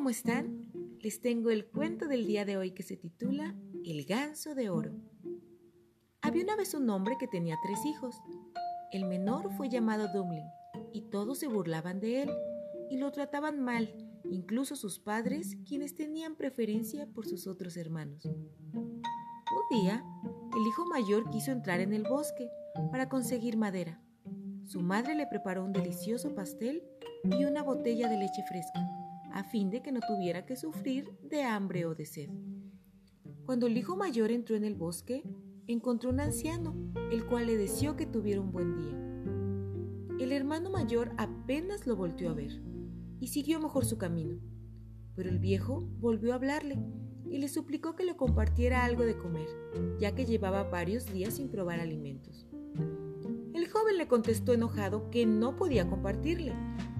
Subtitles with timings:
[0.00, 0.64] ¿cómo están?
[1.00, 3.54] Les tengo el cuento del día de hoy que se titula
[3.84, 4.94] El ganso de oro.
[6.22, 8.16] Había una vez un hombre que tenía tres hijos.
[8.92, 10.48] El menor fue llamado Dummling
[10.94, 12.30] y todos se burlaban de él
[12.88, 13.94] y lo trataban mal,
[14.24, 18.24] incluso sus padres, quienes tenían preferencia por sus otros hermanos.
[18.24, 19.02] Un
[19.70, 20.02] día,
[20.56, 22.48] el hijo mayor quiso entrar en el bosque
[22.90, 24.00] para conseguir madera.
[24.64, 26.82] Su madre le preparó un delicioso pastel
[27.22, 28.80] y una botella de leche fresca
[29.32, 32.30] a fin de que no tuviera que sufrir de hambre o de sed.
[33.46, 35.24] Cuando el hijo mayor entró en el bosque,
[35.66, 36.74] encontró un anciano,
[37.10, 40.24] el cual le deseó que tuviera un buen día.
[40.24, 42.60] El hermano mayor apenas lo volteó a ver
[43.20, 44.38] y siguió mejor su camino,
[45.14, 46.78] pero el viejo volvió a hablarle
[47.30, 49.48] y le suplicó que le compartiera algo de comer,
[49.98, 52.46] ya que llevaba varios días sin probar alimentos.
[53.54, 56.54] El joven le contestó enojado que no podía compartirle,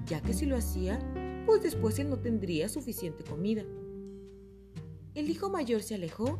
[0.05, 0.99] ya que si lo hacía,
[1.45, 3.63] pues después él no tendría suficiente comida.
[5.13, 6.37] El hijo mayor se alejó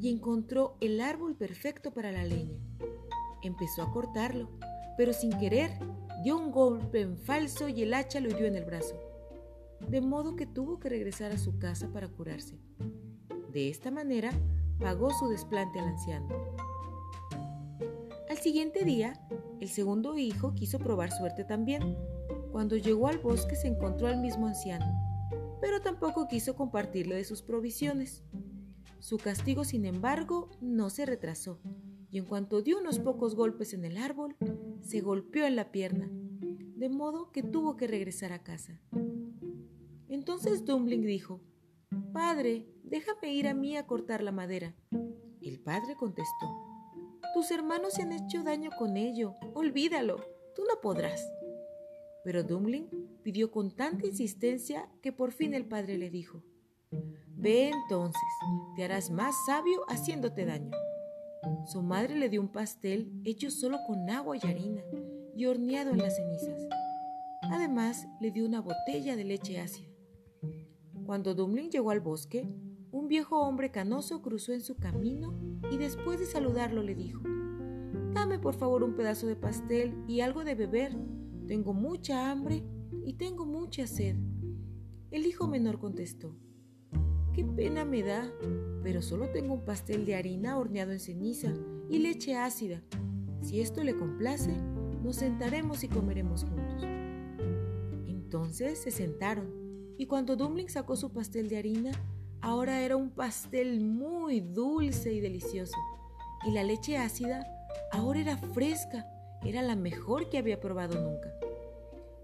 [0.00, 2.58] y encontró el árbol perfecto para la leña.
[3.42, 4.50] Empezó a cortarlo,
[4.96, 5.70] pero sin querer
[6.22, 8.98] dio un golpe en falso y el hacha lo hirió en el brazo,
[9.88, 12.58] de modo que tuvo que regresar a su casa para curarse.
[13.52, 14.32] De esta manera
[14.78, 16.28] pagó su desplante al anciano.
[18.28, 19.20] Al siguiente día,
[19.60, 21.96] el segundo hijo quiso probar suerte también
[22.56, 24.86] cuando llegó al bosque se encontró al mismo anciano,
[25.60, 28.24] pero tampoco quiso compartirle de sus provisiones.
[28.98, 31.60] Su castigo, sin embargo, no se retrasó,
[32.10, 34.36] y en cuanto dio unos pocos golpes en el árbol,
[34.80, 38.80] se golpeó en la pierna, de modo que tuvo que regresar a casa.
[40.08, 41.42] Entonces Dumbling dijo,
[42.14, 44.74] Padre, déjame ir a mí a cortar la madera.
[45.42, 46.46] El padre contestó,
[47.34, 51.22] Tus hermanos se han hecho daño con ello, olvídalo, tú no podrás.
[52.26, 52.88] Pero Dumbling
[53.22, 56.42] pidió con tanta insistencia que por fin el padre le dijo,
[57.36, 58.20] Ve entonces,
[58.74, 60.72] te harás más sabio haciéndote daño.
[61.66, 64.82] Su madre le dio un pastel hecho solo con agua y harina
[65.36, 66.66] y horneado en las cenizas.
[67.42, 69.94] Además, le dio una botella de leche ácida.
[71.04, 72.52] Cuando Dumbling llegó al bosque,
[72.90, 75.38] un viejo hombre canoso cruzó en su camino
[75.70, 77.22] y después de saludarlo le dijo,
[78.14, 80.96] Dame por favor un pedazo de pastel y algo de beber
[81.46, 82.64] tengo mucha hambre
[83.04, 84.16] y tengo mucha sed.
[85.10, 86.36] El hijo menor contestó,
[87.32, 88.32] Qué pena me da,
[88.82, 91.52] pero solo tengo un pastel de harina horneado en ceniza
[91.88, 92.82] y leche ácida.
[93.42, 94.56] Si esto le complace,
[95.02, 96.82] nos sentaremos y comeremos juntos.
[98.06, 99.52] Entonces se sentaron,
[99.98, 101.92] y cuando Dumbling sacó su pastel de harina,
[102.40, 105.76] ahora era un pastel muy dulce y delicioso,
[106.46, 107.46] y la leche ácida
[107.92, 109.06] ahora era fresca
[109.44, 111.32] era la mejor que había probado nunca.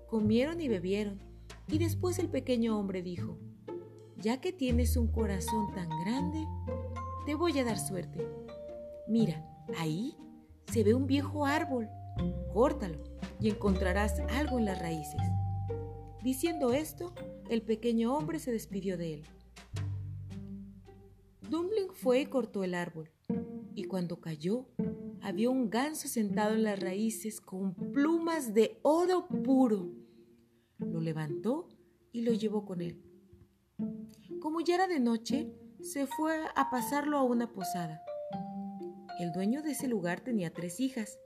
[0.06, 1.20] Comieron y bebieron,
[1.68, 3.38] y después el pequeño hombre dijo,
[4.16, 6.46] ya que tienes un corazón tan grande,
[7.26, 8.26] te voy a dar suerte.
[9.08, 9.44] Mira,
[9.78, 10.16] ahí
[10.70, 11.88] se ve un viejo árbol.
[12.52, 12.98] Córtalo
[13.40, 15.20] y encontrarás algo en las raíces.
[16.22, 17.14] Diciendo esto,
[17.50, 19.22] el pequeño hombre se despidió de él.
[21.50, 23.10] Dumbling fue y cortó el árbol,
[23.74, 24.66] y cuando cayó,
[25.22, 29.90] había un ganso sentado en las raíces con plumas de oro puro.
[30.78, 31.68] Lo levantó
[32.12, 33.02] y lo llevó con él.
[34.40, 38.02] Como ya era de noche, se fue a pasarlo a una posada.
[39.20, 41.18] El dueño de ese lugar tenía tres hijas,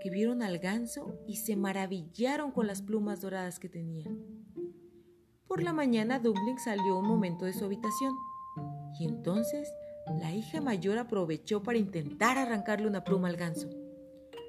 [0.00, 4.04] que vieron al ganso y se maravillaron con las plumas doradas que tenía.
[5.46, 8.14] Por la mañana Dumbling salió un momento de su habitación
[9.00, 9.68] y entonces
[10.16, 13.68] la hija mayor aprovechó para intentar arrancarle una pluma al ganso.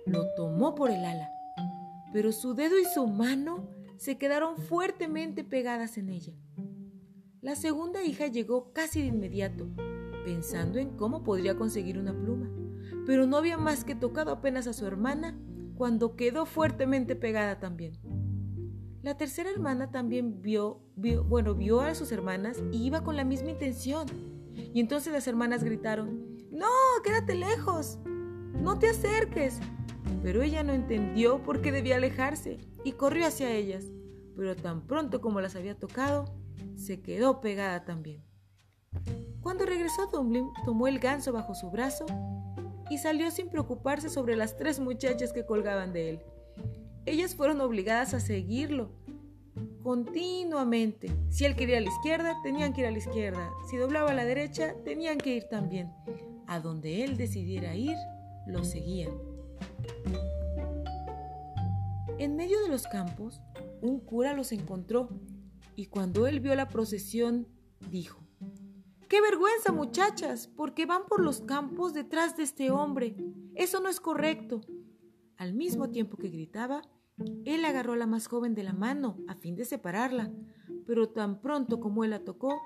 [0.06, 1.30] Lo tomó por el ala,
[2.14, 6.34] pero su dedo y su mano se quedaron fuertemente pegadas en ella.
[7.42, 9.68] La segunda hija llegó casi de inmediato,
[10.25, 12.50] pensando en cómo podría conseguir una pluma,
[13.06, 15.38] pero no había más que tocado apenas a su hermana
[15.76, 17.94] cuando quedó fuertemente pegada también.
[19.02, 23.52] La tercera hermana también vio, bueno, vio a sus hermanas y iba con la misma
[23.52, 24.08] intención
[24.73, 26.67] y entonces las hermanas gritaron, No,
[27.03, 28.00] quédate lejos,
[28.53, 29.59] no te acerques.
[30.23, 33.85] Pero ella no entendió por qué debía alejarse y corrió hacia ellas.
[34.35, 36.26] Pero tan pronto como las había tocado,
[36.76, 38.23] se quedó pegada también.
[39.41, 42.05] Cuando regresó Dumbling, tomó el ganso bajo su brazo
[42.90, 46.20] y salió sin preocuparse sobre las tres muchachas que colgaban de él.
[47.05, 48.91] Ellas fueron obligadas a seguirlo
[49.84, 51.11] continuamente.
[51.29, 53.52] Si él quería a la izquierda, tenían que ir a la izquierda.
[53.70, 55.91] Si doblaba a la derecha, tenían que ir también.
[56.47, 57.96] A donde él decidiera ir,
[58.47, 59.11] lo seguían.
[62.17, 63.41] En medio de los campos,
[63.81, 65.09] un cura los encontró
[65.76, 67.47] Y cuando él vio la procesión,
[67.90, 68.20] dijo,
[69.08, 70.47] ¡Qué vergüenza, muchachas!
[70.47, 73.16] ¿Por qué van por los campos detrás de este hombre?
[73.55, 74.61] Eso no es correcto.
[75.37, 76.81] Al mismo tiempo que gritaba,
[77.45, 80.31] él agarró a la más joven de la mano a fin de separarla,
[80.85, 82.59] pero tan pronto como él la tocó,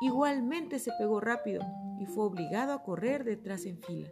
[0.00, 1.62] igualmente se pegó rápido
[2.00, 4.08] y fue obligado a correr detrás en fila.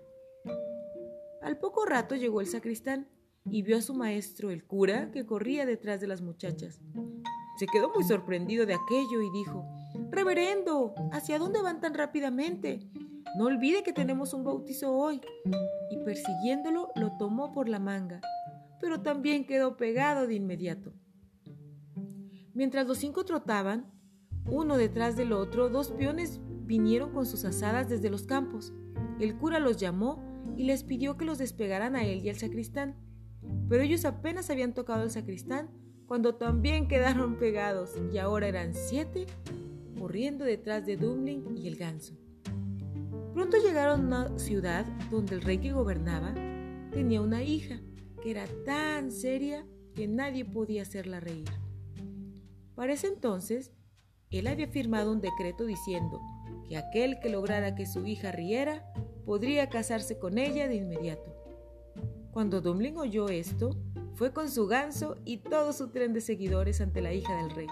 [1.43, 3.07] Al poco rato llegó el sacristán
[3.45, 6.81] y vio a su maestro, el cura, que corría detrás de las muchachas.
[7.59, 9.65] Se quedó muy sorprendido de aquello y dijo,
[10.11, 12.81] Reverendo, ¿hacia dónde van tan rápidamente?
[13.39, 15.21] No olvide que tenemos un bautizo hoy.
[15.91, 18.21] Y persiguiéndolo, lo tomó por la manga,
[18.81, 20.93] pero también quedó pegado de inmediato.
[22.55, 23.93] Mientras los cinco trotaban,
[24.49, 28.73] uno detrás del otro, dos peones vinieron con sus asadas desde los campos.
[29.21, 30.23] El cura los llamó
[30.57, 32.97] y les pidió que los despegaran a él y al sacristán.
[33.69, 35.71] Pero ellos apenas habían tocado al sacristán
[36.07, 39.27] cuando también quedaron pegados y ahora eran siete
[39.99, 42.15] corriendo detrás de Dumbling y el ganso.
[43.35, 46.33] Pronto llegaron a una ciudad donde el rey que gobernaba
[46.91, 47.81] tenía una hija
[48.27, 49.65] era tan seria
[49.95, 51.49] que nadie podía hacerla reír.
[52.75, 53.73] Para ese entonces,
[54.31, 56.21] él había firmado un decreto diciendo
[56.69, 58.85] que aquel que lograra que su hija riera
[59.25, 61.35] podría casarse con ella de inmediato.
[62.33, 63.77] Cuando Dumbling oyó esto,
[64.15, 67.69] fue con su ganso y todo su tren de seguidores ante la hija del rey.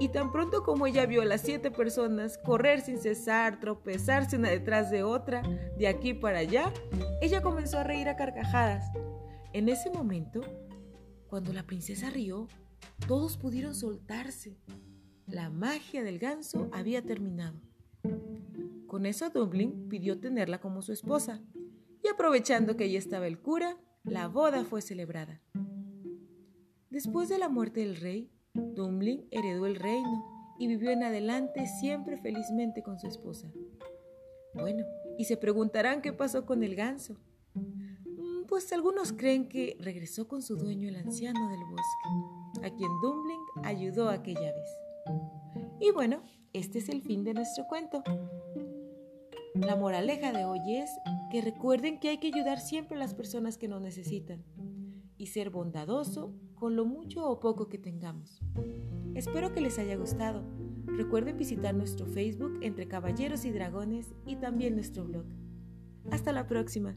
[0.00, 4.50] Y tan pronto como ella vio a las siete personas correr sin cesar, tropezarse una
[4.50, 5.42] detrás de otra,
[5.76, 6.72] de aquí para allá,
[7.20, 8.90] ella comenzó a reír a carcajadas.
[9.54, 10.40] En ese momento,
[11.28, 12.48] cuando la princesa rió,
[13.06, 14.58] todos pudieron soltarse.
[15.28, 17.60] La magia del ganso había terminado.
[18.88, 21.40] Con eso Dublin pidió tenerla como su esposa,
[22.02, 25.40] y aprovechando que allí estaba el cura, la boda fue celebrada.
[26.90, 32.18] Después de la muerte del rey, Dublin heredó el reino y vivió en adelante siempre
[32.18, 33.52] felizmente con su esposa.
[34.52, 34.84] Bueno,
[35.16, 37.20] y se preguntarán qué pasó con el ganso.
[38.54, 43.40] Pues algunos creen que regresó con su dueño el anciano del bosque, a quien Dumbling
[43.64, 44.68] ayudó aquella vez.
[45.80, 46.22] Y bueno,
[46.52, 48.04] este es el fin de nuestro cuento.
[49.54, 50.88] La moraleja de hoy es
[51.32, 54.44] que recuerden que hay que ayudar siempre a las personas que nos necesitan
[55.18, 58.40] y ser bondadoso con lo mucho o poco que tengamos.
[59.16, 60.44] Espero que les haya gustado.
[60.86, 65.24] Recuerden visitar nuestro Facebook entre Caballeros y Dragones y también nuestro blog.
[66.12, 66.96] Hasta la próxima.